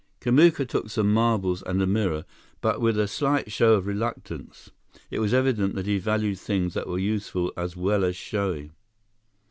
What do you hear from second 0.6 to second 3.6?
took some marbles and a mirror, but with a slight